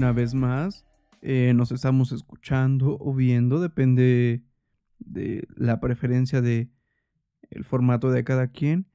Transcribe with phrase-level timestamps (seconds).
[0.00, 0.86] una vez más
[1.20, 4.42] eh, nos estamos escuchando o viendo, depende
[4.98, 6.70] de la preferencia de
[7.50, 8.86] el formato de cada quien.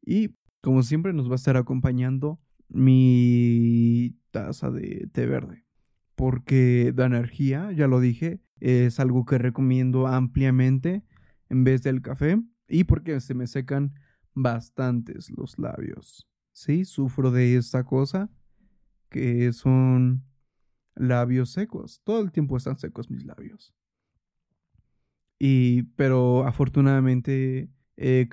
[0.00, 2.40] Y como siempre nos va a estar acompañando
[2.70, 5.66] mi taza de té verde.
[6.14, 11.04] Porque da energía, ya lo dije, es algo que recomiendo ampliamente
[11.50, 12.42] en vez del café.
[12.66, 13.92] Y porque se me secan
[14.32, 16.26] bastantes los labios.
[16.52, 18.30] Sí, sufro de esta cosa
[19.10, 20.24] que son
[20.96, 22.00] labios secos.
[22.04, 23.74] Todo el tiempo están secos mis labios.
[25.38, 28.28] Y, pero afortunadamente he,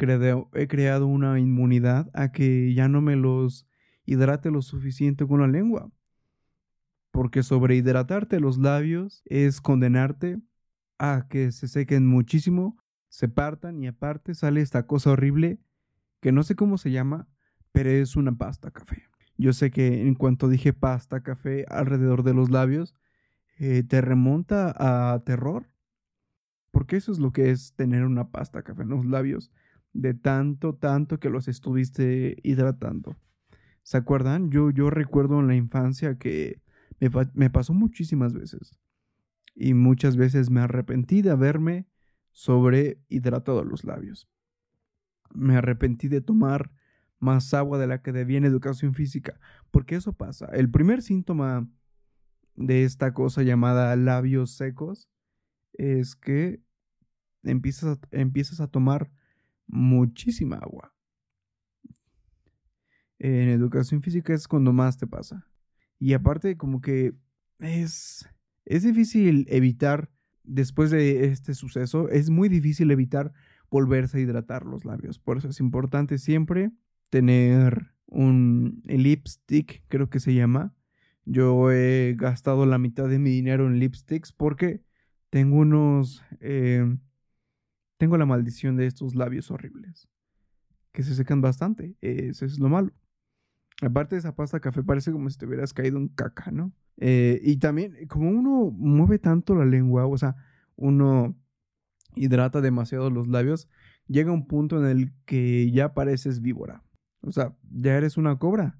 [0.54, 3.68] he creado una inmunidad a que ya no me los
[4.06, 5.92] hidrate lo suficiente con la lengua.
[7.12, 10.40] Porque sobrehidratarte los labios es condenarte
[10.98, 12.78] a que se sequen muchísimo,
[13.10, 15.60] se partan y aparte sale esta cosa horrible
[16.22, 17.28] que no sé cómo se llama,
[17.72, 19.13] pero es una pasta café.
[19.38, 22.96] Yo sé que en cuanto dije pasta café alrededor de los labios,
[23.58, 25.70] eh, te remonta a terror.
[26.72, 29.52] Porque eso es lo que es tener una pasta café en los labios,
[29.94, 33.16] de tanto, tanto que los estuviste hidratando.
[33.84, 34.50] ¿Se acuerdan?
[34.50, 36.62] Yo, yo recuerdo en la infancia que
[37.00, 38.80] me, pasó muchísimas veces.
[39.56, 41.88] Y muchas veces me arrepentí de haberme
[42.32, 44.28] sobrehidratado los labios
[45.34, 46.72] me arrepentí de tomar
[47.24, 49.40] más agua de la que en educación física,
[49.72, 50.46] porque eso pasa.
[50.48, 51.68] El primer síntoma
[52.56, 55.10] de esta cosa llamada labios secos
[55.74, 56.62] es que
[57.44, 59.10] empiezas a, empiezas a tomar
[59.68, 60.94] muchísima agua.
[63.20, 65.48] En educación física es cuando más te pasa.
[65.98, 67.14] Y aparte como que
[67.60, 68.28] es,
[68.66, 70.12] es difícil evitar,
[70.44, 73.32] después de este suceso, es muy difícil evitar
[73.72, 75.20] volverse a hidratar los labios.
[75.20, 76.74] Por eso es importante siempre
[77.14, 80.74] tener un lipstick, creo que se llama.
[81.26, 84.82] Yo he gastado la mitad de mi dinero en lipsticks porque
[85.30, 86.24] tengo unos...
[86.40, 86.98] Eh,
[87.98, 90.10] tengo la maldición de estos labios horribles.
[90.92, 91.96] Que se secan bastante.
[92.02, 92.92] Eso es lo malo.
[93.84, 96.74] Aparte de esa pasta café parece como si te hubieras caído en caca, ¿no?
[96.98, 100.36] Eh, y también, como uno mueve tanto la lengua, o sea,
[100.78, 101.38] uno
[102.16, 103.70] hidrata demasiado los labios,
[104.08, 106.82] llega un punto en el que ya pareces víbora.
[107.24, 108.80] O sea, ya eres una cobra.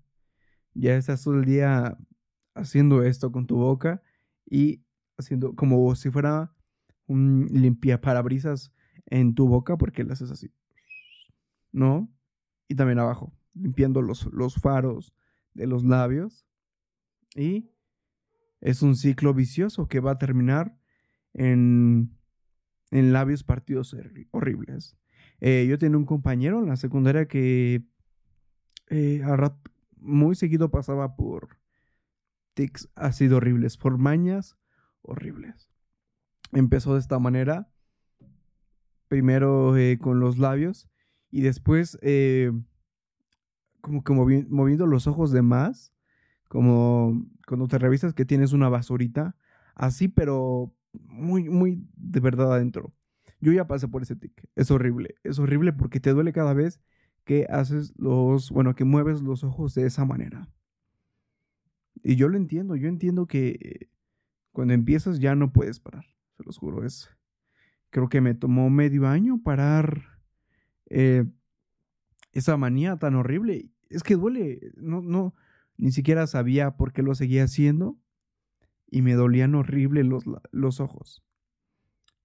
[0.74, 1.98] Ya estás todo el día
[2.56, 4.02] haciendo esto con tu boca
[4.46, 4.84] y
[5.18, 6.54] haciendo como si fuera
[7.08, 8.72] un limpia parabrisas
[9.06, 10.52] en tu boca porque lo haces así.
[11.72, 12.12] ¿No?
[12.68, 15.14] Y también abajo, limpiando los, los faros
[15.54, 16.46] de los labios.
[17.36, 17.72] Y
[18.62, 20.78] es un ciclo vicioso que va a terminar
[21.34, 22.16] en
[22.94, 23.96] en labios partidos
[24.32, 24.96] horribles.
[25.42, 27.84] Eh, yo tenía un compañero en la secundaria que
[28.90, 29.22] eh,
[29.98, 31.58] muy seguido pasaba por
[32.54, 34.58] tics así horribles, por mañas
[35.02, 35.70] horribles.
[36.52, 37.70] Empezó de esta manera,
[39.08, 40.88] primero eh, con los labios
[41.32, 41.98] y después
[43.82, 45.94] como que moviendo los ojos de más,
[46.48, 49.36] como cuando te revisas que tienes una basurita,
[49.76, 52.94] así pero muy, muy de verdad adentro.
[53.42, 54.48] Yo ya pasé por ese tic.
[54.56, 55.16] Es horrible.
[55.24, 56.80] Es horrible porque te duele cada vez
[57.24, 60.50] que haces los, bueno, que mueves los ojos de esa manera.
[62.04, 62.76] Y yo lo entiendo.
[62.76, 63.90] Yo entiendo que
[64.52, 66.06] cuando empiezas ya no puedes parar.
[66.38, 66.86] Se los juro.
[66.86, 67.10] Es,
[67.90, 70.20] creo que me tomó medio año parar
[70.90, 71.26] eh,
[72.32, 73.70] esa manía tan horrible.
[73.90, 74.74] Es que duele.
[74.76, 75.34] No, no,
[75.78, 77.98] ni siquiera sabía por qué lo seguía haciendo
[78.90, 81.24] y me dolían horrible los, los ojos.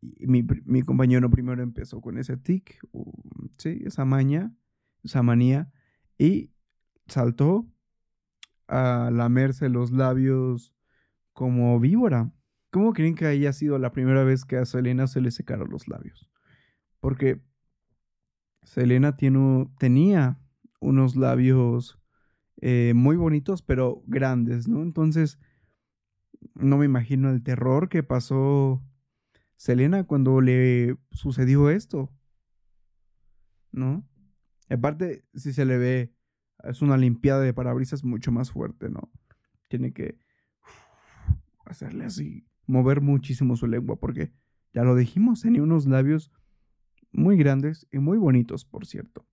[0.01, 2.79] Y mi, mi, compañero primero empezó con ese tic,
[3.57, 4.55] sí, esa maña,
[5.05, 5.71] esa manía,
[6.19, 6.53] y
[7.07, 7.67] saltó
[8.67, 10.75] a lamerse los labios
[11.33, 12.33] como víbora.
[12.71, 15.89] ¿Cómo creen que haya sido la primera vez que a Selena se le secaron los
[15.89, 16.29] labios?
[17.01, 17.41] Porque
[18.63, 20.39] Selena tiene, tenía
[20.81, 21.99] unos labios
[22.61, 24.83] eh, muy bonitos, pero grandes, ¿no?
[24.83, 25.39] Entonces,
[26.55, 28.83] no me imagino el terror que pasó
[29.57, 32.13] Selena cuando le sucedió esto.
[33.73, 34.07] ¿No?
[34.71, 36.13] Aparte, si se le ve,
[36.65, 39.11] es una limpiada de parabrisas mucho más fuerte, ¿no?
[39.69, 40.19] Tiene que
[41.65, 44.33] hacerle así, mover muchísimo su lengua, porque
[44.73, 46.33] ya lo dijimos, tenía unos labios
[47.13, 49.27] muy grandes y muy bonitos, por cierto.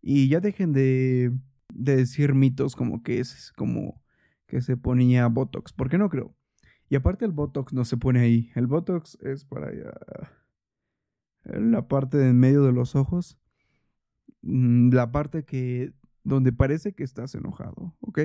[0.00, 1.32] Y ya dejen de,
[1.74, 4.02] de decir mitos como que es como
[4.46, 5.72] que se ponía Botox.
[5.72, 6.34] ¿Por qué no creo?
[6.88, 8.50] Y aparte el Botox no se pone ahí.
[8.54, 9.92] El Botox es para allá.
[11.44, 13.38] En la parte de en medio de los ojos.
[14.48, 15.92] Mm, la parte que.
[16.24, 17.96] donde parece que estás enojado.
[18.00, 18.20] ¿Ok?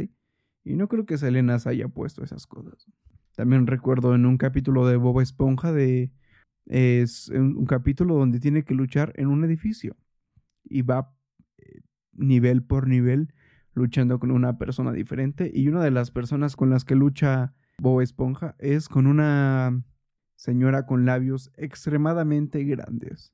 [0.63, 2.87] Y no creo que Selena se haya puesto esas cosas.
[3.35, 6.11] También recuerdo en un capítulo de Boba Esponja de...
[6.65, 9.97] Es un capítulo donde tiene que luchar en un edificio.
[10.63, 11.13] Y va
[11.57, 11.81] eh,
[12.13, 13.33] nivel por nivel
[13.73, 15.51] luchando con una persona diferente.
[15.53, 19.83] Y una de las personas con las que lucha Bob Esponja es con una
[20.35, 23.33] señora con labios extremadamente grandes.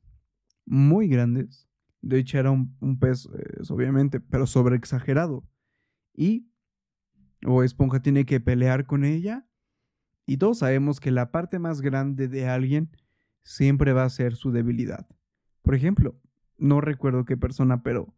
[0.66, 1.69] Muy grandes.
[2.02, 5.44] De hecho, era un, pez, eh, obviamente, pero sobre exagerado.
[6.14, 6.50] Y
[7.42, 9.46] Bob Esponja tiene que pelear con ella.
[10.26, 12.90] Y todos sabemos que la parte más grande de alguien
[13.42, 15.08] siempre va a ser su debilidad.
[15.62, 16.20] Por ejemplo,
[16.58, 18.16] no recuerdo qué persona, pero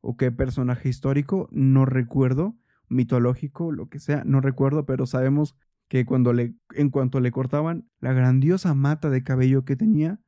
[0.00, 2.56] o qué personaje histórico, no recuerdo,
[2.88, 5.56] mitológico, lo que sea, no recuerdo, pero sabemos
[5.88, 10.20] que cuando le, en cuanto le cortaban la grandiosa mata de cabello que tenía,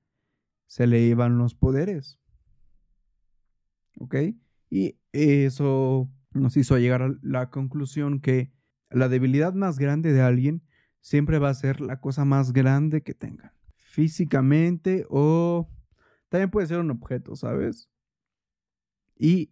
[0.66, 2.18] se le iban los poderes.
[3.98, 4.16] ¿Ok?
[4.70, 8.52] Y eso nos hizo llegar a la conclusión que
[8.90, 10.62] la debilidad más grande de alguien
[11.00, 13.52] siempre va a ser la cosa más grande que tengan.
[13.76, 15.68] Físicamente o
[16.28, 17.88] también puede ser un objeto, ¿sabes?
[19.16, 19.50] Y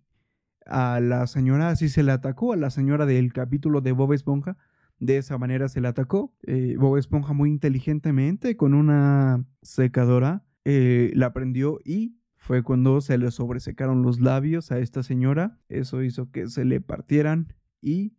[0.66, 4.56] a la señora así se le atacó, a la señora del capítulo de Bob Esponja.
[4.98, 6.34] De esa manera se le atacó.
[6.42, 12.15] Eh, Bob Esponja muy inteligentemente con una secadora eh, la prendió y
[12.46, 15.58] fue cuando se le sobresecaron los labios a esta señora.
[15.68, 18.14] Eso hizo que se le partieran y,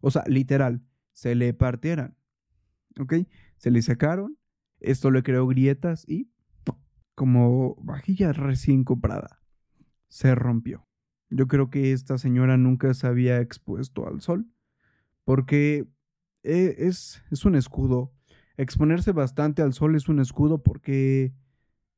[0.00, 2.16] o sea, literal, se le partieran.
[3.00, 3.14] ¿Ok?
[3.56, 4.38] Se le secaron.
[4.78, 6.30] Esto le creó grietas y
[7.16, 9.42] como vajilla recién comprada.
[10.06, 10.86] Se rompió.
[11.28, 14.46] Yo creo que esta señora nunca se había expuesto al sol,
[15.24, 15.88] porque
[16.44, 18.12] eh, es, es un escudo.
[18.56, 21.34] Exponerse bastante al sol es un escudo porque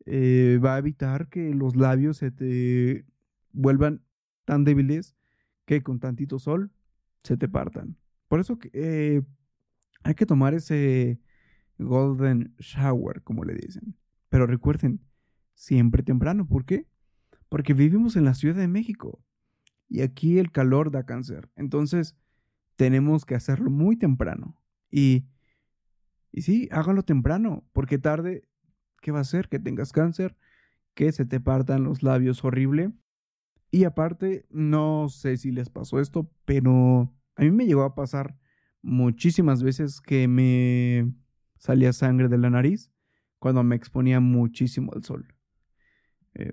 [0.06, 3.05] eh, va a evitar que los labios se te
[3.53, 4.03] vuelvan
[4.45, 5.15] tan débiles
[5.65, 6.71] que con tantito sol
[7.23, 7.97] se te partan.
[8.29, 9.23] Por eso eh,
[10.03, 11.21] hay que tomar ese
[11.79, 13.97] golden shower, como le dicen.
[14.29, 15.01] Pero recuerden,
[15.55, 16.47] siempre temprano.
[16.47, 16.87] ¿Por qué?
[17.49, 19.23] Porque vivimos en la Ciudad de México
[19.89, 21.51] y aquí el calor da cáncer.
[21.56, 22.17] Entonces,
[22.77, 24.61] tenemos que hacerlo muy temprano.
[24.91, 25.25] Y,
[26.33, 28.49] y sí, hágalo temprano, porque tarde,
[29.05, 29.51] ¿qué va a hacer?
[29.51, 30.35] Que tengas cáncer,
[30.95, 32.91] que se te partan los labios horrible.
[33.71, 38.39] Y aparte, no sé si les pasó esto, pero a mí me llegó a pasar
[38.81, 41.12] muchísimas veces que me
[41.59, 42.91] salía sangre de la nariz
[43.39, 45.35] cuando me exponía muchísimo al sol.
[46.33, 46.53] Eh,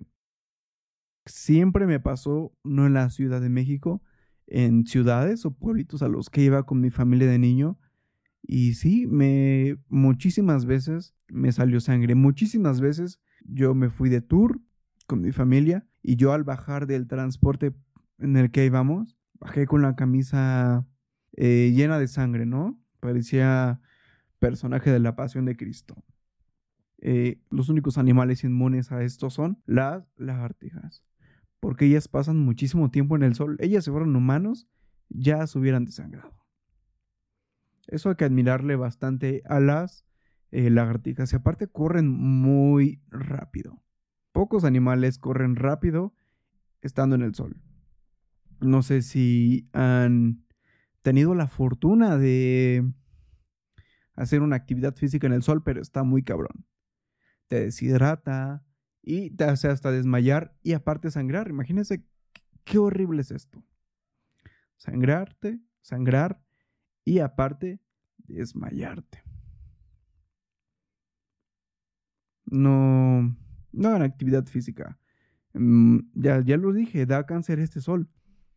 [1.26, 4.04] siempre me pasó, no en la Ciudad de México,
[4.48, 7.80] en ciudades o pueblitos a los que iba con mi familia de niño.
[8.42, 12.16] Y sí, me muchísimas veces me salió sangre.
[12.16, 14.60] Muchísimas veces yo me fui de tour
[15.08, 17.74] con mi familia y yo al bajar del transporte
[18.18, 20.88] en el que íbamos, bajé con la camisa
[21.34, 22.80] eh, llena de sangre, ¿no?
[23.00, 23.82] Parecía
[24.40, 26.04] personaje de la pasión de Cristo.
[27.00, 31.04] Eh, los únicos animales inmunes a esto son las lagartijas
[31.62, 33.56] porque ellas pasan muchísimo tiempo en el sol.
[33.60, 34.68] Ellas si fueran humanos,
[35.08, 36.41] ya se hubieran desangrado.
[37.92, 40.06] Eso hay que admirarle bastante a las
[40.50, 41.32] eh, lagartijas.
[41.32, 43.84] Y aparte corren muy rápido.
[44.32, 46.16] Pocos animales corren rápido
[46.82, 47.62] estando en el sol.
[48.60, 50.44] No sé si han
[51.04, 52.92] tenido la fortuna de
[54.16, 56.66] hacer una actividad física en el sol, pero está muy cabrón.
[57.48, 58.64] Te deshidrata,
[59.02, 61.50] y te hace hasta desmayar y aparte sangrar.
[61.50, 62.06] Imagínense
[62.64, 63.64] qué horrible es esto.
[64.78, 66.42] Sangrarte, sangrar
[67.06, 67.80] y aparte
[68.18, 69.24] desmayarte.
[72.46, 73.36] No,
[73.72, 75.00] no hagan actividad física.
[75.54, 78.10] Mm, ya, ya lo dije, da cáncer este sol.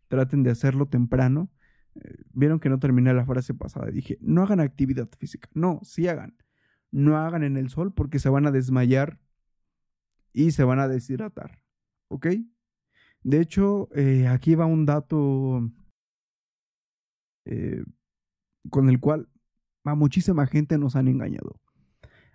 [0.08, 1.50] Traten de hacerlo temprano.
[1.94, 3.90] Eh, vieron que no terminé la frase pasada.
[3.90, 5.48] Dije, no hagan actividad física.
[5.54, 6.36] No, sí hagan.
[6.90, 9.20] No hagan en el sol porque se van a desmayar
[10.32, 11.62] y se van a deshidratar.
[12.08, 12.26] ¿Ok?
[13.22, 15.70] De hecho, eh, aquí va un dato
[17.46, 17.84] eh,
[18.70, 19.28] con el cual
[19.84, 21.60] a muchísima gente nos han engañado.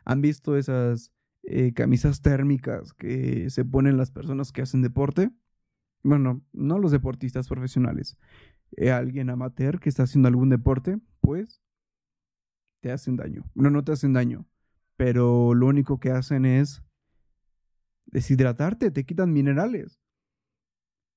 [0.06, 1.12] ¿Han visto esas
[1.44, 5.32] eh, camisas térmicas que se ponen las personas que hacen deporte?
[6.04, 8.18] Bueno, no los deportistas profesionales.
[8.92, 11.62] alguien amateur que está haciendo algún deporte, pues
[12.82, 13.44] te hacen daño.
[13.54, 14.46] Bueno, no te hacen daño,
[14.96, 16.84] pero lo único que hacen es
[18.06, 20.00] deshidratarte, te quitan minerales.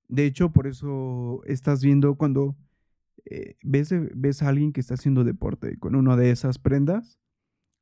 [0.09, 2.57] De hecho, por eso estás viendo cuando
[3.25, 7.19] eh, ves, ves a alguien que está haciendo deporte con una de esas prendas,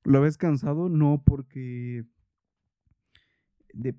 [0.04, 2.04] lo ves cansado no porque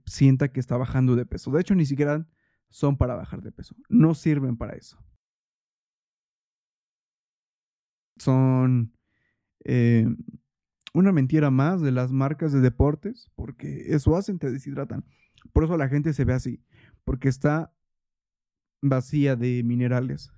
[0.05, 1.51] sienta que está bajando de peso.
[1.51, 2.27] De hecho, ni siquiera
[2.69, 3.75] son para bajar de peso.
[3.89, 4.97] No sirven para eso.
[8.21, 8.93] son
[9.65, 10.05] eh,
[10.93, 15.05] una mentira más de las marcas de deportes, porque eso hacen, te deshidratan.
[15.53, 16.63] Por eso la gente se ve así,
[17.03, 17.73] porque está
[18.81, 20.31] vacía de minerales.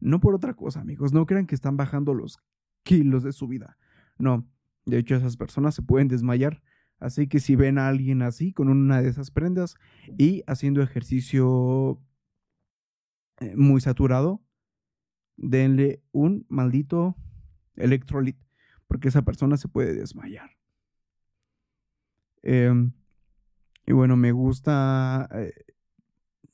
[0.00, 1.12] No por otra cosa, amigos.
[1.12, 2.38] No crean que están bajando los
[2.82, 3.76] kilos de su vida.
[4.18, 4.46] No.
[4.86, 6.62] De hecho, esas personas se pueden desmayar.
[6.98, 9.76] Así que si ven a alguien así, con una de esas prendas
[10.18, 11.98] y haciendo ejercicio
[13.40, 14.42] eh, muy saturado,
[15.36, 17.16] denle un maldito
[17.76, 18.36] electrolit,
[18.86, 20.50] porque esa persona se puede desmayar.
[22.42, 22.92] Em,
[23.86, 25.52] y bueno, me gusta eh,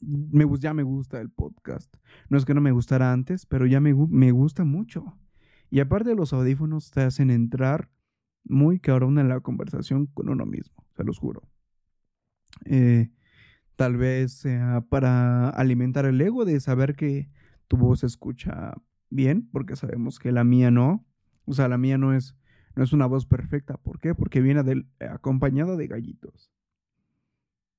[0.06, 1.94] me, ya me gusta el podcast.
[2.28, 5.18] No es que no me gustara antes, pero ya me, me gusta mucho.
[5.70, 7.90] Y aparte los audífonos te hacen entrar
[8.44, 11.42] muy cabrón en la conversación con uno mismo, se los juro.
[12.64, 13.10] Eh,
[13.75, 17.28] tal vez sea para alimentar el ego de saber que
[17.66, 18.75] tu voz se escucha
[19.10, 21.04] bien, porque sabemos que la mía no.
[21.44, 22.36] O sea, la mía no es,
[22.76, 23.76] no es una voz perfecta.
[23.76, 24.14] ¿Por qué?
[24.14, 24.62] Porque viene
[25.00, 26.52] acompañada de gallitos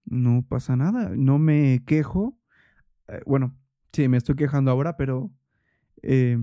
[0.10, 2.38] no pasa nada, no me quejo.
[3.08, 3.56] Eh, bueno,
[3.92, 5.32] sí, me estoy quejando ahora, pero
[6.02, 6.38] eh,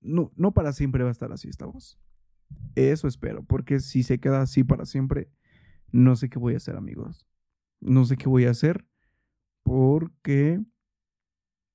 [0.00, 1.98] no, no para siempre va a estar así esta voz.
[2.74, 5.30] Eso espero, porque si se queda así para siempre,
[5.92, 7.26] no sé qué voy a hacer, amigos.
[7.80, 8.84] No sé qué voy a hacer
[9.62, 10.60] porque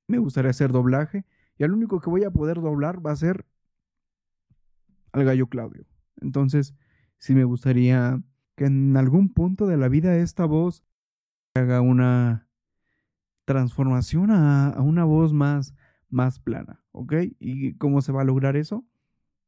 [0.08, 1.26] me gustaría hacer doblaje
[1.58, 3.46] y al único que voy a poder doblar va a ser
[5.14, 5.86] al gallo Claudio.
[6.22, 6.76] Entonces,
[7.18, 8.22] sí me gustaría
[8.56, 10.84] que en algún punto de la vida esta voz
[11.56, 12.48] haga una
[13.46, 15.76] transformación a, una voz más,
[16.10, 17.14] más plana, ¿ok?
[17.40, 18.86] ¿Y cómo se va a lograr eso?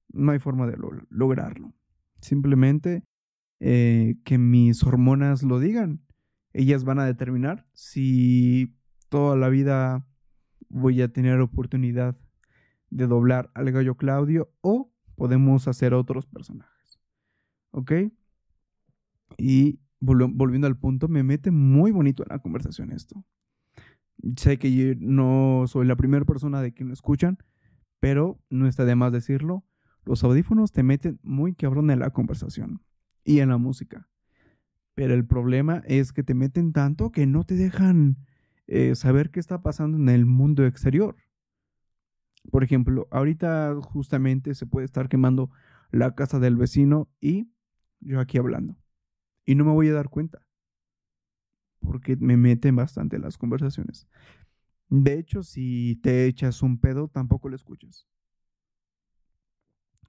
[0.09, 0.77] No hay forma de
[1.09, 1.73] lograrlo.
[2.21, 3.03] Simplemente
[3.59, 6.01] eh, que mis hormonas lo digan.
[6.53, 8.75] Ellas van a determinar si
[9.09, 10.05] toda la vida
[10.69, 12.17] voy a tener oportunidad
[12.89, 16.99] de doblar al gallo Claudio o podemos hacer otros personajes.
[17.71, 17.91] ¿Ok?
[19.35, 23.23] Y volviendo al punto, me mete muy bonito en la conversación esto.
[24.35, 27.37] Sé que yo no soy la primera persona de quien lo escuchan,
[27.99, 29.63] pero no está de más decirlo.
[30.05, 32.81] Los audífonos te meten muy cabrón en la conversación
[33.23, 34.07] y en la música.
[34.95, 38.17] Pero el problema es que te meten tanto que no te dejan
[38.65, 41.15] eh, saber qué está pasando en el mundo exterior.
[42.49, 45.51] Por ejemplo, ahorita justamente se puede estar quemando
[45.91, 47.51] la casa del vecino y
[47.99, 48.77] yo aquí hablando
[49.47, 50.45] y no me voy a dar cuenta.
[51.79, 54.07] Porque me meten bastante las conversaciones.
[54.89, 58.05] De hecho, si te echas un pedo, tampoco lo escuchas.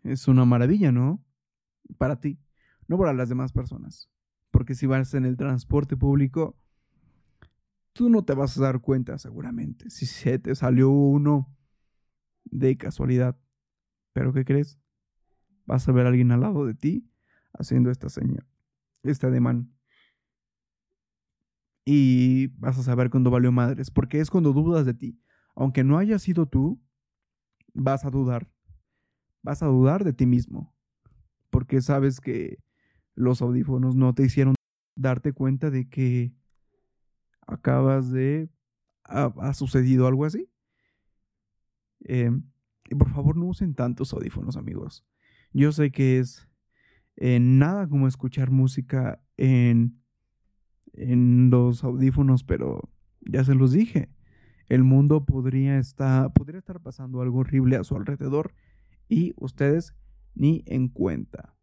[0.03, 1.25] Es una maravilla, ¿no?
[1.99, 2.41] Para ti,
[2.89, 4.11] no para las demás personas.
[4.51, 6.57] Porque si vas en el transporte público,
[7.93, 9.89] tú no te vas a dar cuenta seguramente.
[9.89, 11.57] Si se te salió uno
[12.45, 13.39] de casualidad.
[14.13, 14.81] Pero ¿qué crees?
[15.65, 17.09] Vas a ver a alguien al lado de ti
[17.53, 18.45] haciendo esta señal
[19.09, 19.73] este ademán.
[21.85, 25.21] Y vas a saber cuándo valió madres, porque es cuando dudas de ti.
[25.55, 26.81] Aunque no haya sido tú,
[27.73, 28.51] vas a dudar.
[29.43, 30.75] Vas a dudar de ti mismo.
[31.51, 32.59] Porque sabes que
[33.15, 34.55] los audífonos no te hicieron
[34.95, 36.35] darte cuenta de que
[37.47, 38.51] acabas de...
[39.05, 40.51] ha, sucedido algo así.
[42.01, 42.43] Em,
[42.91, 45.05] y por favor no usen tantos audífonos, amigos.
[45.53, 46.48] Yo sé que es
[47.21, 50.01] nada como escuchar música en,
[50.93, 54.11] en los audífonos, pero ya se los dije.
[54.69, 58.55] El mundo podría estar, podría estar pasando algo horrible a su alrededor
[59.09, 59.95] y ustedes
[60.35, 61.57] ni en cuenta.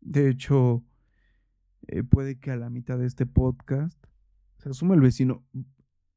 [0.00, 0.84] De hecho,
[1.86, 4.04] eh, puede que a la mitad de este podcast
[4.58, 5.44] se asuma el vecino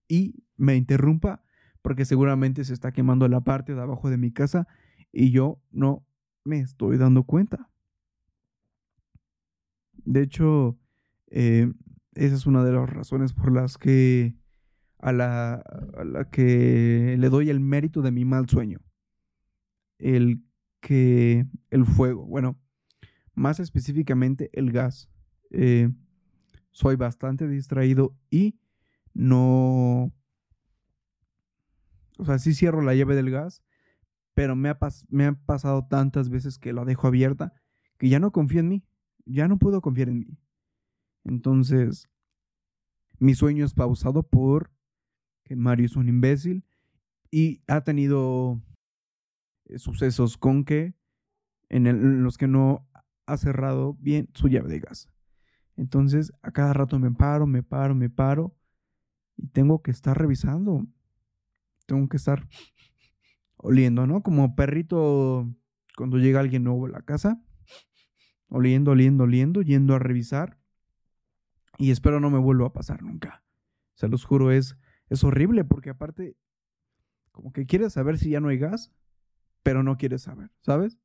[0.08, 1.44] y me interrumpa
[1.82, 4.68] porque seguramente se está quemando la parte de abajo de mi casa
[5.12, 6.06] y yo no
[6.44, 7.70] me estoy dando cuenta.
[10.08, 10.80] De hecho,
[11.28, 11.70] eh,
[12.14, 14.36] esa es una de las razones por las que
[15.00, 18.80] a la, a la que le doy el mérito de mi mal sueño.
[20.00, 20.42] El
[20.80, 22.58] que el fuego, bueno,
[23.34, 25.10] más específicamente el gas.
[25.52, 25.90] Eh,
[26.72, 28.58] soy bastante distraído y
[29.14, 30.14] no...
[32.18, 33.62] O sea, sí cierro la llave del gas,
[34.34, 34.80] pero me ha,
[35.46, 37.54] pasado tantas veces que la dejo abierta
[37.98, 38.86] que ya no confío en mí
[39.28, 40.38] ya no puedo confiar en mí.
[41.24, 42.10] Entonces,
[43.20, 44.72] mi sueño es pausado por
[45.44, 46.66] que Mario es un imbécil
[47.32, 48.62] y ha tenido
[49.66, 50.94] eh, sucesos con que
[51.70, 52.88] en, los que no
[53.26, 55.10] ha cerrado bien su llave de gas.
[55.76, 58.56] Entonces, a cada rato me paro, me paro, me paro
[59.36, 60.88] y tengo que estar revisando.
[61.86, 62.48] Tengo que estar
[63.58, 64.24] oliendo, ¿no?
[64.24, 65.54] Como perrito
[65.96, 67.42] cuando llega alguien nuevo a la casa,
[68.50, 70.60] oliendo, oliendo, oliendo, yendo a revisar.
[71.78, 73.44] Y espero no me vuelva a pasar nunca.
[73.96, 74.78] Se los juro, es,
[75.10, 76.38] es horrible porque aparte,
[77.32, 78.92] como que quieres saber si ya no hay gas,
[79.64, 80.98] pero no quieres saber, ¿sabes?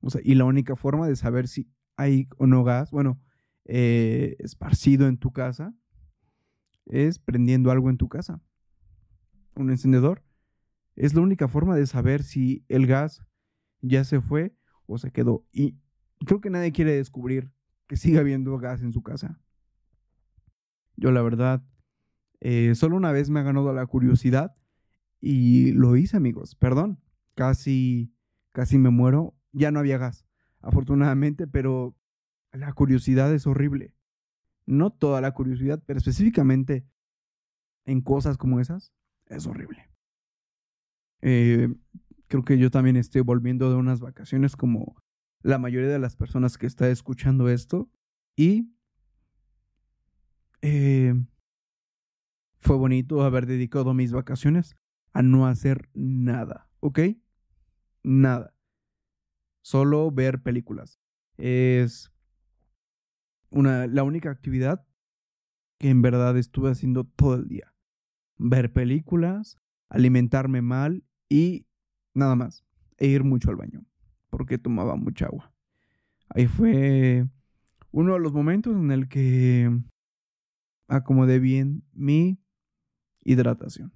[0.00, 3.20] O sea, y la única forma de saber si hay o no gas, bueno,
[3.64, 5.74] eh, esparcido en tu casa,
[6.86, 8.40] es prendiendo algo en tu casa.
[9.54, 10.24] Un encendedor.
[10.96, 13.22] Es la única forma de saber si el gas
[13.80, 14.54] ya se fue
[14.86, 15.46] o se quedó.
[15.52, 15.76] Y
[16.24, 17.50] creo que nadie quiere descubrir
[17.86, 19.40] que siga habiendo gas en su casa.
[20.96, 21.62] Yo la verdad,
[22.40, 24.56] eh, solo una vez me ha ganado la curiosidad
[25.20, 27.00] y lo hice amigos, perdón,
[27.34, 28.12] casi,
[28.52, 30.26] casi me muero, ya no había gas,
[30.60, 31.96] afortunadamente, pero
[32.52, 33.94] la curiosidad es horrible.
[34.66, 36.86] No toda la curiosidad, pero específicamente
[37.84, 38.92] en cosas como esas,
[39.26, 39.90] es horrible.
[41.22, 41.68] Eh,
[42.28, 45.02] creo que yo también estoy volviendo de unas vacaciones como
[45.42, 47.90] la mayoría de las personas que está escuchando esto.
[48.36, 48.72] Y
[50.62, 51.14] eh,
[52.58, 54.76] fue bonito haber dedicado mis vacaciones
[55.12, 57.00] a no hacer nada, ¿ok?
[58.02, 58.54] Nada.
[59.62, 61.00] Solo ver películas.
[61.36, 62.12] Es
[63.50, 64.86] una, la única actividad
[65.78, 67.74] que en verdad estuve haciendo todo el día.
[68.36, 71.66] Ver películas, alimentarme mal y
[72.14, 72.64] nada más.
[72.98, 73.84] E ir mucho al baño,
[74.30, 75.52] porque tomaba mucha agua.
[76.28, 77.26] Ahí fue
[77.90, 79.70] uno de los momentos en el que
[80.88, 82.38] acomodé bien mi
[83.22, 83.92] hidratación.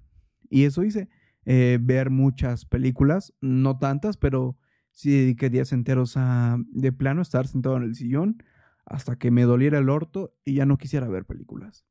[0.49, 1.09] Y eso hice,
[1.45, 4.57] eh, ver muchas películas, no tantas, pero
[4.91, 8.43] sí dediqué días enteros a de plano estar sentado en el sillón
[8.85, 11.85] hasta que me doliera el orto y ya no quisiera ver películas.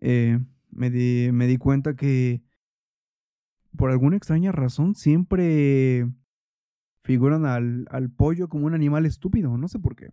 [0.00, 0.38] Eh,
[0.70, 2.42] me, di, me di cuenta que
[3.76, 6.06] por alguna extraña razón siempre
[7.06, 10.12] figuran al, al pollo como un animal estúpido, no sé por qué.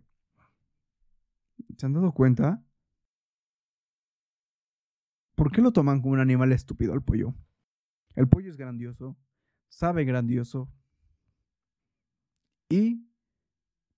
[1.76, 2.62] ¿Se han dado cuenta?
[5.34, 7.34] ¿Por qué lo toman como un animal estúpido al pollo?
[8.14, 9.18] El pollo es grandioso,
[9.68, 10.70] sabe grandioso
[12.68, 13.04] y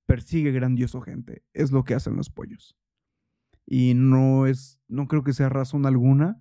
[0.06, 1.44] persigue grandioso gente.
[1.52, 2.78] Es lo que hacen los pollos.
[3.66, 6.38] Y no es, no creo que sea razón alguna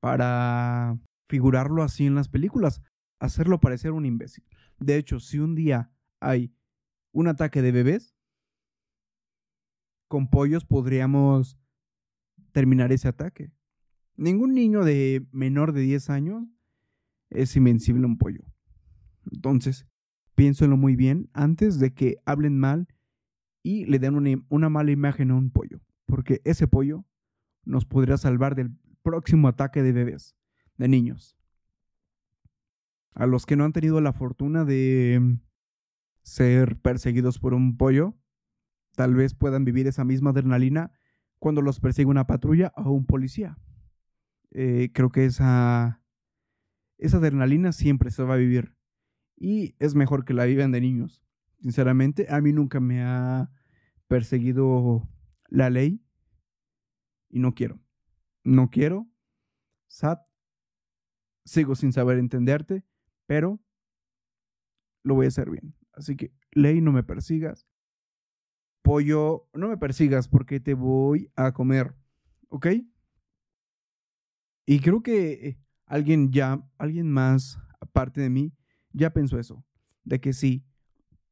[0.00, 2.82] para figurarlo así en las películas,
[3.20, 4.44] hacerlo parecer un imbécil.
[4.82, 6.52] De hecho, si un día hay
[7.12, 8.16] un ataque de bebés,
[10.08, 11.58] con pollos podríamos
[12.50, 13.52] terminar ese ataque.
[14.16, 16.44] Ningún niño de menor de 10 años
[17.30, 18.44] es invencible a un pollo.
[19.30, 19.86] Entonces,
[20.34, 22.88] piénselo muy bien antes de que hablen mal
[23.62, 27.04] y le den una, una, mala imagen a un pollo, porque ese pollo
[27.64, 30.34] nos podría salvar del próximo ataque de bebés
[30.76, 31.36] de niños.
[33.14, 35.40] A los que no han tenido la fortuna de mm,
[36.22, 38.16] ser perseguidos por un pollo,
[38.94, 40.92] tal vez puedan vivir esa misma adrenalina
[41.38, 43.58] cuando los persigue una patrulla o un policía.
[44.52, 46.02] Eh, creo que esa,
[46.98, 48.76] esa adrenalina siempre se va a vivir.
[49.36, 51.24] Y es mejor que la vivan de niños.
[51.60, 53.50] Sinceramente, a mí nunca me ha
[54.08, 55.08] perseguido
[55.48, 56.04] la ley.
[57.28, 57.80] Y no quiero.
[58.44, 59.08] No quiero.
[59.88, 60.20] Sat,
[61.44, 62.86] sigo sin saber entenderte,
[63.32, 63.58] pero
[65.04, 65.74] lo voy a hacer bien.
[65.94, 67.66] Así que, ley, no me persigas.
[68.82, 71.96] Pollo, no me persigas porque te voy a comer.
[72.50, 72.66] ¿Ok?
[74.66, 78.52] Y creo que eh, alguien ya, alguien más aparte de mí,
[78.92, 79.64] ya pensó eso.
[80.04, 80.66] De que sí,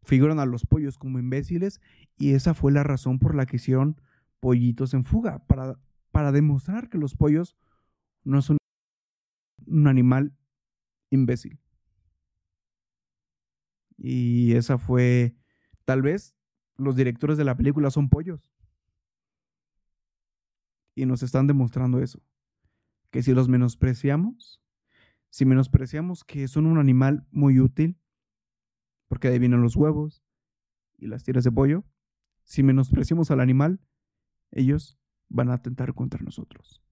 [0.02, 1.82] figuran a los pollos como imbéciles
[2.16, 4.00] y esa fue la razón por la que hicieron
[4.40, 5.78] pollitos en fuga, para,
[6.12, 7.58] para demostrar que los pollos
[8.24, 8.56] no son
[9.66, 10.34] un animal
[11.10, 11.60] imbécil.
[14.02, 15.36] Y esa fue,
[15.84, 16.34] tal vez,
[16.78, 18.50] los directores de la película son pollos.
[20.94, 22.22] Y nos están demostrando eso.
[23.10, 24.62] Que si los menospreciamos,
[25.28, 27.98] si menospreciamos que son un animal muy útil,
[29.06, 30.24] porque ahí vienen los huevos
[30.96, 31.84] y las tiras de pollo,
[32.44, 33.80] si menospreciamos al animal,
[34.50, 36.82] ellos van a atentar contra nosotros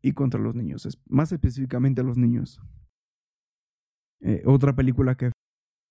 [0.00, 2.60] y contra los niños, más específicamente a los niños.
[4.20, 5.32] Eh, otra película que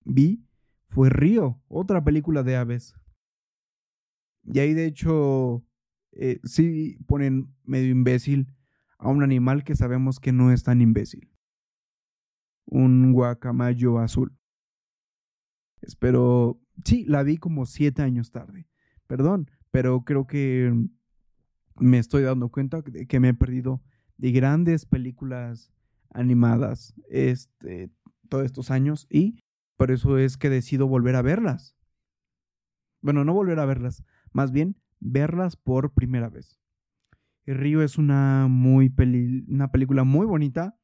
[0.06, 0.46] vi
[0.88, 2.94] fue Río, otra película de aves.
[4.44, 5.64] Y ahí de hecho
[6.12, 8.54] eh, sí ponen medio imbécil
[8.98, 11.30] a un animal que sabemos que no es tan imbécil.
[12.64, 14.34] Un guacamayo azul.
[15.82, 18.66] Espero, sí, la vi como siete años tarde.
[19.06, 20.72] Perdón, pero creo que
[21.78, 23.82] me estoy dando cuenta de que me he perdido
[24.16, 25.72] de grandes películas
[26.10, 27.90] animadas este,
[28.28, 29.38] todos estos años y
[29.76, 31.76] por eso es que decido volver a verlas.
[33.00, 36.60] Bueno, no volver a verlas, más bien verlas por primera vez.
[37.44, 38.92] El río es una, muy
[39.48, 40.78] una película muy bonita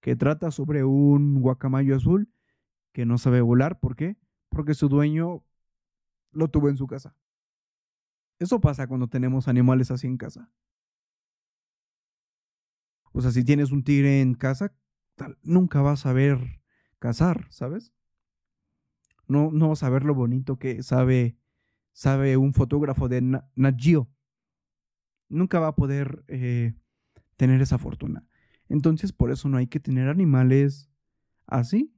[0.00, 2.32] que trata sobre un guacamayo azul
[2.92, 3.78] que no sabe volar.
[3.78, 4.16] ¿Por qué?
[4.48, 5.44] Porque su dueño
[6.32, 7.14] lo tuvo en su casa.
[8.40, 10.50] Eso pasa cuando tenemos animales así en casa.
[13.12, 14.74] O sea, si tienes un tigre en casa,
[15.42, 16.62] nunca vas a ver
[16.98, 17.92] cazar, ¿sabes?
[19.30, 21.36] No, no ver lo bonito que sabe,
[21.92, 23.80] sabe un fotógrafo de Nat
[25.28, 26.74] Nunca va a poder eh,
[27.36, 28.26] tener esa fortuna.
[28.68, 30.90] Entonces, por eso no hay que tener animales
[31.46, 31.94] así.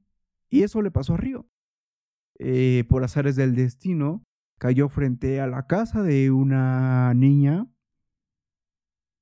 [0.51, 1.49] Y eso le pasó a Río.
[2.37, 4.23] Eh, por azares del destino,
[4.59, 7.67] cayó frente a la casa de una niña.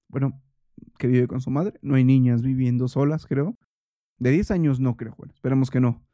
[0.10, 0.41] Bueno,
[1.00, 1.80] que vive con su madre.
[1.82, 3.58] No hay niñas viviendo solas, creo.
[4.17, 6.06] De 10 años no creo, bueno, esperemos que no.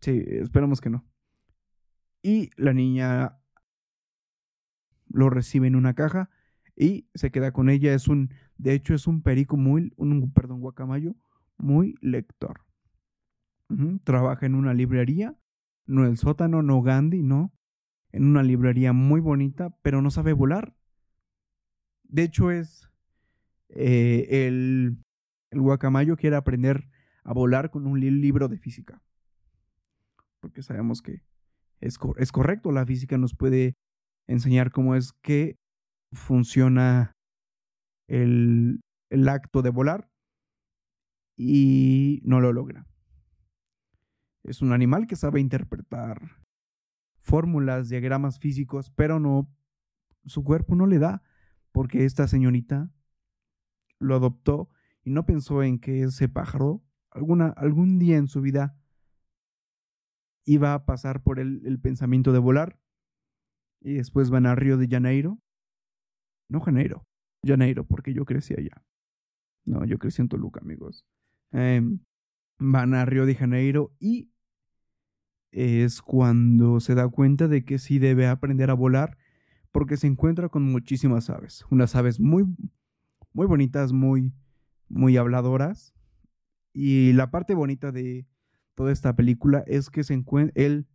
[0.00, 1.04] Sí, esperemos que no.
[2.28, 3.38] Y la niña
[5.06, 6.28] lo recibe en una caja
[6.76, 7.94] y se queda con ella.
[7.94, 11.16] Es un, de hecho, es un perico muy, un, perdón, guacamayo,
[11.56, 12.66] muy lector.
[14.04, 15.38] Trabaja en una librería,
[15.86, 17.50] no el sótano, no Gandhi, no.
[18.12, 20.76] En una librería muy bonita, pero no sabe volar.
[22.02, 22.90] De hecho, es
[23.70, 24.98] eh, el,
[25.48, 26.90] el guacamayo quiere aprender
[27.24, 29.00] a volar con un libro de física.
[30.40, 31.22] Porque sabemos que
[31.80, 33.74] es, es correcto, la física nos puede
[34.26, 35.56] enseñar cómo es que
[36.12, 37.12] funciona
[38.08, 40.08] el, el acto de volar
[41.36, 42.86] y no lo logra.
[44.44, 46.42] Es un animal que sabe interpretar
[47.20, 49.54] fórmulas, diagramas físicos, pero no,
[50.24, 51.22] su cuerpo no le da,
[51.72, 52.90] porque esta señorita
[54.00, 54.70] lo adoptó
[55.02, 58.76] y no pensó en que ese pájaro alguna, algún día en su vida
[60.48, 62.78] iba a pasar por el, pensamiento de volar
[63.80, 65.38] y después van a Río de Janeiro
[66.48, 67.06] no Janeiro,
[67.44, 68.82] Janeiro, porque yo crecí allá.
[69.66, 71.04] No, yo crecí en Toluca, amigos.
[71.52, 72.00] Em,
[72.58, 74.30] van a Río de Janeiro y
[75.52, 79.18] es cuando se da cuenta de que sí debe aprender a volar
[79.72, 82.44] porque se encuentra con muchísimas aves, unas aves muy
[83.32, 84.32] muy bonitas, muy
[84.88, 85.94] muy habladoras
[86.72, 88.26] y la parte bonita de
[88.78, 90.86] toda esta película es que se encuentra él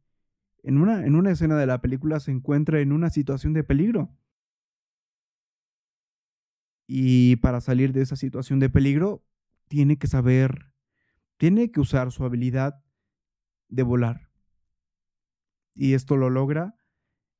[0.63, 4.09] en una en una escena de la película se encuentra en una situación de peligro
[6.87, 9.25] y para salir de esa situación de peligro,
[9.67, 10.71] tiene que saber,
[11.37, 12.83] tiene que usar su habilidad
[13.69, 14.29] de volar.
[15.73, 16.75] Y esto lo logra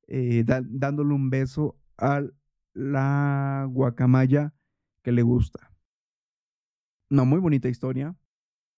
[0.08, 2.24] eh, dándole un beso a
[2.74, 4.56] la guacamaya
[5.04, 5.72] que le gusta.
[7.10, 8.16] Una muy bonita historia.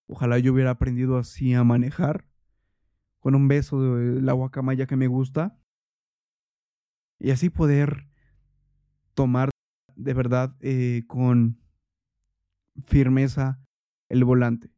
[0.07, 2.25] Ojalá yo hubiera aprendido así a manejar.
[3.19, 5.57] Con un beso de la guacamaya que me gusta.
[7.19, 8.07] Y así poder
[9.13, 9.49] tomar
[9.95, 11.57] de verdad eh, con
[12.85, 13.59] firmeza
[14.09, 14.69] el volante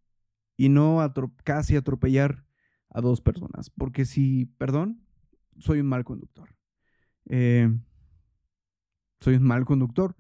[0.55, 0.99] y no
[1.43, 2.45] casi atropellar
[2.89, 3.69] a dos personas.
[3.69, 5.05] Porque si, perdón,
[5.57, 6.55] soy un mal conductor.
[7.29, 7.69] Eh,
[9.19, 10.15] soy un mal conductor.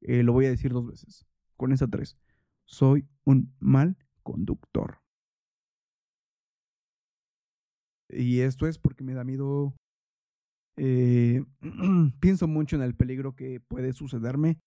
[0.00, 1.26] Eh, lo voy a decir dos veces.
[1.56, 2.16] Con esa tres.
[2.64, 5.00] Soy un mal conductor.
[8.08, 9.74] Y esto es porque me da miedo
[10.76, 11.44] eh,
[12.20, 14.60] pienso mucho en el peligro que puede sucederme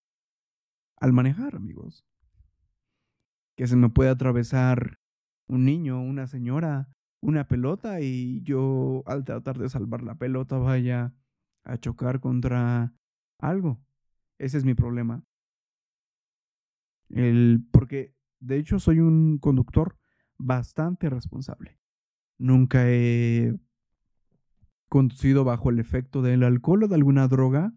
[0.98, 2.06] al manejar, amigos.
[3.58, 4.98] Que se me puede atravesar
[5.48, 6.90] un niño, una señora,
[7.22, 11.14] una pelota y yo al tratar de salvar la pelota vaya
[11.64, 12.94] a chocar contra
[13.40, 13.82] algo.
[14.38, 15.24] Ese es mi problema.
[17.10, 18.15] El, porque
[18.46, 19.98] de hecho soy un conductor
[20.38, 21.80] bastante responsable.
[22.38, 23.56] Nunca he
[24.90, 27.74] conducido bajo el efecto del alcohol o de alguna droga.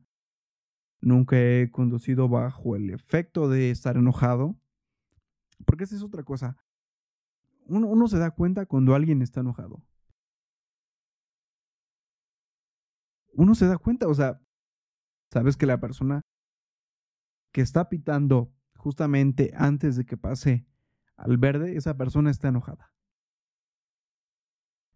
[1.00, 4.58] Nunca he conducido bajo el efecto de estar enojado.
[5.64, 6.56] Porque esa es otra cosa.
[7.66, 9.82] Uno, se da cuenta cuando alguien está enojado.
[13.34, 14.40] Uno se da cuenta, o sea,
[15.30, 16.22] sabes que la persona
[17.52, 18.52] que está pitando
[18.88, 20.64] justamente antes de que pase
[21.14, 22.94] al verde, esa persona está enojada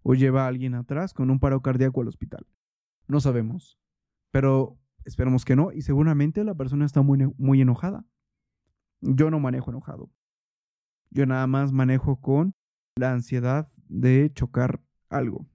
[0.02, 2.46] o lleva a alguien atrás con un paro cardíaco al hospital.
[3.06, 3.78] No sabemos,
[4.30, 8.06] pero esperemos que no y seguramente la persona está muy, muy enojada.
[9.02, 10.10] Yo no manejo enojado.
[11.10, 12.54] Yo nada más manejo con
[12.96, 15.46] la ansiedad de chocar algo.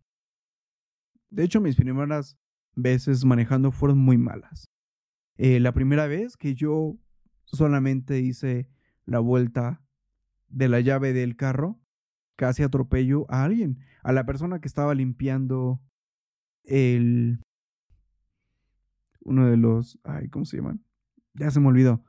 [1.32, 2.38] De hecho, mis primeras
[2.76, 4.70] veces manejando fueron muy malas.
[5.38, 7.00] Eh, la primera vez que yo
[7.52, 8.70] solamente hice
[9.06, 9.82] la vuelta
[10.50, 11.80] de la llave del carro,
[12.36, 15.82] casi atropello a alguien, a la persona que estaba limpiando
[16.64, 17.42] el...
[19.22, 20.00] Uno de los...
[20.04, 20.84] Ay, ¿cómo se llaman?
[21.34, 22.04] Ya se me olvidó.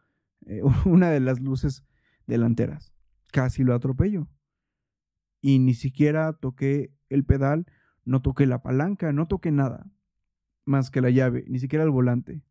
[0.47, 1.85] Eh, una de las luces
[2.27, 2.93] delanteras.
[3.33, 4.29] Casi lo atropello.
[5.41, 7.67] Y ni siquiera toqué el pedal,
[8.05, 9.87] no toqué la palanca, no toqué nada
[10.65, 12.43] más que la llave, ni siquiera el volante.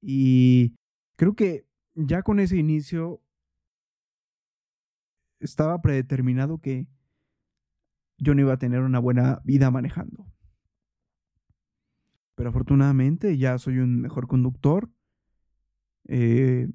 [0.00, 0.76] Y
[1.16, 3.22] creo que ya con ese inicio
[5.40, 6.86] estaba predeterminado que
[8.18, 10.26] yo no iba a tener una buena vida manejando.
[12.34, 14.90] Pero afortunadamente ya soy un mejor conductor.
[16.08, 16.68] Eh,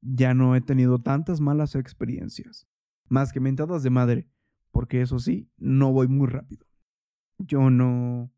[0.00, 2.66] ya no he tenido tantas malas experiencias.
[3.08, 4.28] Más que mentadas de madre.
[4.72, 6.66] Porque eso sí, no voy muy rápido.
[7.38, 8.32] Yo no.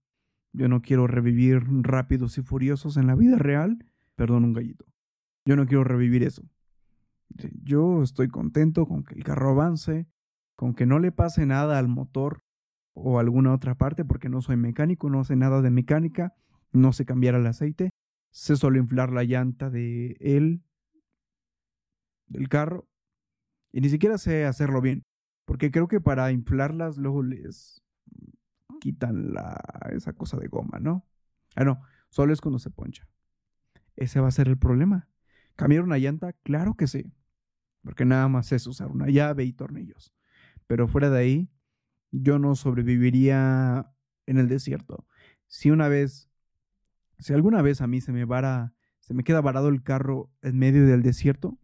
[0.53, 3.85] Yo no quiero revivir rápidos y furiosos en la vida real.
[4.15, 4.87] Perdón, un gallito.
[5.47, 6.43] Yo no quiero revivir eso.
[7.63, 10.07] Yo estoy contento con que el carro avance,
[10.57, 12.43] con que no le pase nada al motor
[12.95, 16.35] o alguna otra parte, porque no soy mecánico, no sé nada de mecánica,
[16.73, 17.91] no sé cambiar el aceite,
[18.31, 20.65] sé solo inflar la llanta de él,
[22.27, 22.89] del carro,
[23.71, 25.05] y ni siquiera sé hacerlo bien,
[25.45, 27.83] porque creo que para inflarlas luego les
[28.81, 31.07] quitan la, esa cosa de goma, ¿no?
[31.55, 33.07] Ah, no, solo es cuando se poncha.
[33.95, 35.09] Ese va a ser el problema.
[35.57, 36.35] ¿Cambiar una llanta?
[36.43, 37.13] Claro que sí.
[37.83, 40.13] Porque nada más es usar una llave y tornillos.
[40.67, 41.51] Pero fuera de ahí,
[42.11, 43.91] yo no sobreviviría
[44.27, 45.07] en el desierto.
[45.47, 46.31] Si una vez,
[47.19, 50.59] si alguna vez a mí se me vara, se me queda varado el carro en
[50.59, 51.59] medio del desierto,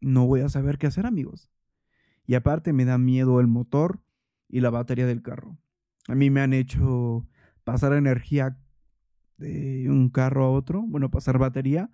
[0.00, 1.50] no voy a saber qué hacer, amigos.
[2.26, 4.00] Y aparte me da miedo el motor
[4.48, 5.58] y la batería del carro.
[6.08, 7.26] A mí me han hecho
[7.64, 8.58] pasar energía
[9.38, 11.90] de un carro a otro, bueno, pasar batería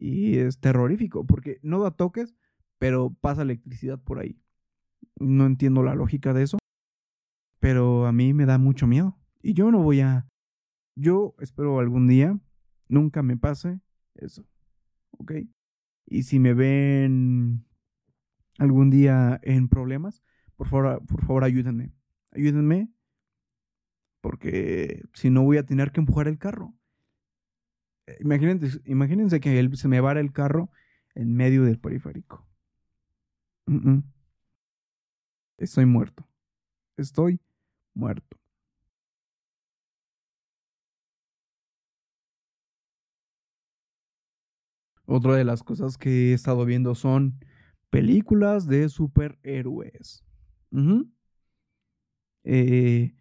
[0.00, 2.34] y es terrorífico porque no da toques,
[2.78, 4.40] pero pasa electricidad por ahí.
[5.16, 6.58] No entiendo la lógica de eso,
[7.60, 9.18] pero a mí me da mucho miedo.
[9.42, 10.26] Y yo no voy a...
[10.96, 12.40] Yo espero algún día
[12.88, 13.80] nunca me pase
[14.14, 14.46] eso.
[15.12, 15.32] ¿Ok?
[16.06, 17.66] Y si me ven
[18.58, 20.22] algún día en problemas,
[20.56, 21.92] por favor, por favor ayúdenme.
[22.32, 22.90] Ayúdenme
[24.20, 26.74] porque si no voy a tener que empujar el carro.
[28.20, 30.70] Imagínense, imagínense que se me vara el carro
[31.14, 32.46] en medio del periférico.
[35.58, 36.26] Estoy muerto.
[36.96, 37.40] Estoy
[37.94, 38.38] muerto.
[45.06, 47.44] Otra de las cosas que he estado viendo son
[47.90, 50.24] películas de superhéroes.
[52.44, 53.12] eh,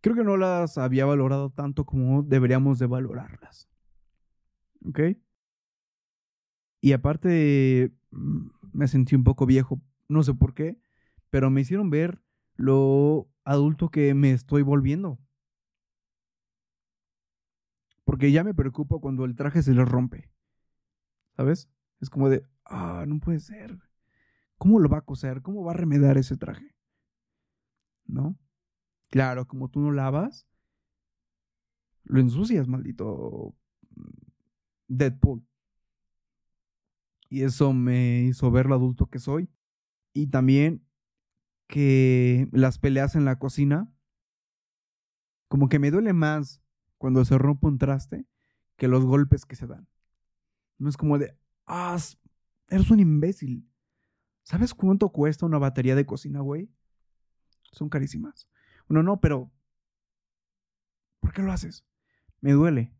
[0.00, 3.68] creo que no las había valorado tanto como deberíamos de valorarlas.
[4.84, 5.00] ¿Ok?
[6.80, 10.78] Y aparte, mm, me sentí un poco viejo, no sé por qué,
[11.30, 12.20] pero me hicieron ver
[12.56, 15.18] lo adulto que me estoy volviendo.
[18.04, 20.30] Porque ya me preocupo cuando el traje se le rompe.
[21.36, 21.70] ¿Sabes?
[22.00, 23.78] Es como de, ah, no puede ser.
[24.58, 25.42] ¿Cómo lo va a coser?
[25.42, 26.74] ¿Cómo va a remedar ese traje?
[28.06, 28.38] ¿No?
[29.08, 30.46] Claro, como tú no lavas,
[32.04, 33.54] lo ensucias, maldito
[34.98, 35.46] Deadpool.
[37.28, 39.50] Y eso me hizo ver lo adulto que soy.
[40.12, 40.86] Y también
[41.66, 43.90] que las peleas en la cocina,
[45.48, 46.62] como que me duele más
[46.98, 48.26] cuando se rompe un traste
[48.76, 49.88] que los golpes que se dan.
[50.78, 51.98] No es como de, ah,
[52.68, 53.68] eres un imbécil.
[54.42, 56.70] ¿Sabes cuánto cuesta una batería de cocina, güey?
[57.72, 58.48] Son carísimas.
[58.88, 59.50] Bueno, no, pero...
[61.20, 61.84] ¿Por qué lo haces?
[62.40, 62.94] Me duele.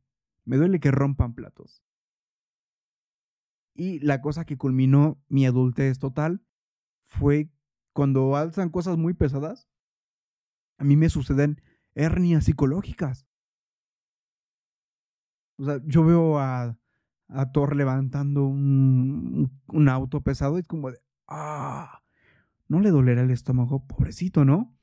[0.45, 1.83] Me duele que rompan platos.
[3.75, 6.45] Y la cosa que culminó mi adultez total
[7.03, 7.51] fue
[7.93, 9.69] cuando alzan cosas muy pesadas,
[10.79, 11.61] a mí me suceden
[11.95, 13.27] hernias psicológicas.
[15.57, 16.77] O sea, yo veo a,
[17.29, 22.03] a Thor levantando un, un, auto pesado y es como de, ah,
[22.69, 24.77] no le dolerá el estómago, pobrecito, ¿no?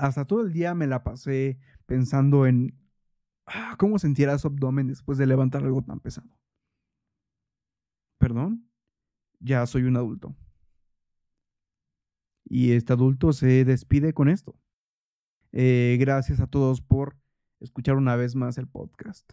[0.00, 2.76] hasta todo el día me la pasé pensando en
[3.50, 6.28] Ah, ¿Cómo sentirá su abdomen después de levantar algo tan pesado?
[8.18, 8.68] Perdón,
[9.40, 10.36] ya soy un adulto.
[12.44, 14.58] Y este adulto se despide con esto.
[15.52, 17.16] Eh, gracias a todos por
[17.60, 19.32] escuchar una vez más el podcast.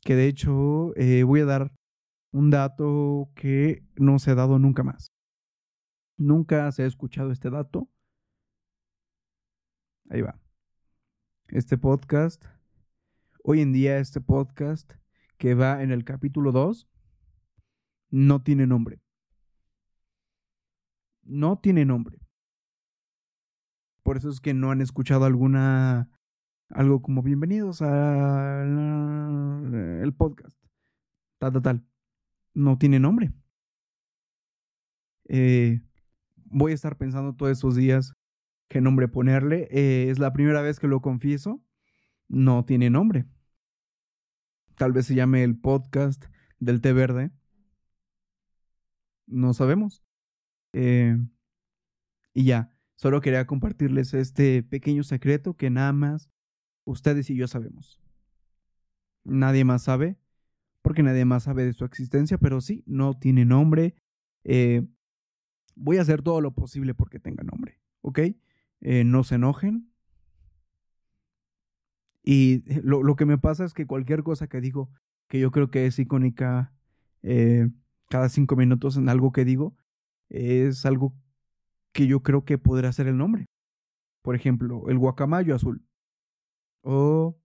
[0.00, 1.72] Que de hecho eh, voy a dar
[2.32, 5.12] un dato que no se ha dado nunca más.
[6.16, 7.88] Nunca se ha escuchado este dato.
[10.08, 10.38] Ahí va.
[11.48, 12.44] Este podcast
[13.46, 14.90] Hoy en día este podcast
[15.36, 16.88] que va en el capítulo 2
[18.08, 19.02] no tiene nombre.
[21.24, 22.18] no tiene nombre.
[24.02, 26.08] Por eso es que no han escuchado alguna
[26.70, 28.64] algo como bienvenidos al
[30.16, 30.56] podcast.
[31.36, 31.84] Tal, tal, tal.
[32.54, 33.30] No tiene nombre.
[35.28, 35.82] Eh,
[36.36, 38.14] voy a estar pensando todos esos días
[38.68, 39.68] qué nombre ponerle.
[39.70, 41.62] Eh, es la primera vez que lo confieso.
[42.26, 43.26] No tiene nombre.
[44.76, 46.24] Tal vez se llame el podcast
[46.58, 47.30] del té verde.
[49.26, 50.02] No sabemos.
[50.72, 51.16] Eh,
[52.32, 56.30] y ya, solo quería compartirles este pequeño secreto que nada más
[56.84, 58.00] ustedes y yo sabemos.
[59.22, 60.18] Nadie más sabe,
[60.82, 63.94] porque nadie más sabe de su existencia, pero sí, no tiene nombre.
[64.42, 64.86] Eh,
[65.76, 68.18] voy a hacer todo lo posible porque tenga nombre, ¿ok?
[68.80, 69.93] Eh, no se enojen.
[72.24, 74.90] Y lo, lo, que me pasa es que cualquier cosa que digo,
[75.28, 76.72] que yo creo que es icónica
[77.22, 77.68] eh,
[78.08, 79.76] cada cinco minutos en algo que digo,
[80.30, 81.14] es algo
[81.92, 83.46] que yo creo que podrá ser el nombre.
[84.22, 85.86] Por ejemplo, el guacamayo azul.
[86.82, 87.38] O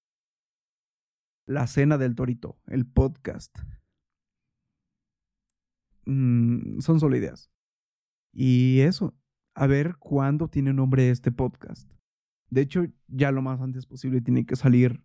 [1.46, 3.58] la cena del torito, el podcast.
[6.06, 7.52] Mm, son solo ideas.
[8.32, 9.14] Y eso,
[9.56, 11.92] a ver cuándo tiene nombre este podcast.
[12.50, 15.02] De hecho, ya lo más antes posible tiene que salir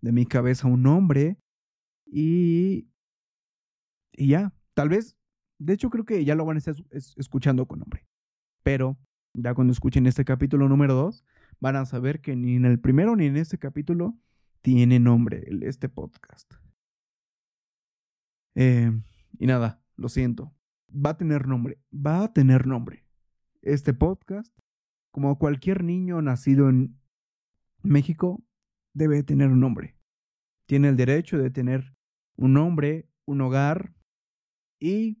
[0.00, 1.38] de mi cabeza un nombre
[2.06, 2.88] y,
[4.12, 5.16] y ya, tal vez,
[5.58, 8.06] de hecho creo que ya lo van a estar escuchando con nombre.
[8.62, 8.98] Pero
[9.34, 11.24] ya cuando escuchen este capítulo número 2,
[11.60, 14.18] van a saber que ni en el primero ni en este capítulo
[14.62, 16.52] tiene nombre este podcast.
[18.54, 18.90] Eh,
[19.38, 20.54] y nada, lo siento.
[20.90, 23.04] Va a tener nombre, va a tener nombre.
[23.62, 24.56] Este podcast,
[25.18, 26.96] como cualquier niño nacido en
[27.82, 28.40] México,
[28.94, 29.98] debe tener un nombre.
[30.66, 31.96] Tiene el derecho de tener
[32.36, 33.96] un nombre, un hogar
[34.78, 35.20] y,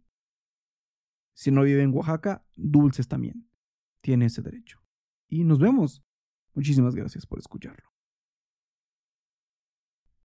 [1.34, 3.50] si no vive en Oaxaca, dulces también.
[4.00, 4.80] Tiene ese derecho.
[5.26, 6.04] Y nos vemos.
[6.54, 7.90] Muchísimas gracias por escucharlo.